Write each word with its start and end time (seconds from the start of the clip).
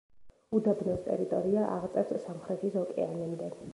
უდაბნოს 0.59 1.03
ტერიტორია 1.09 1.67
აღწევს 1.75 2.17
სამხრეთის 2.25 2.79
ოკეანემდე. 2.85 3.53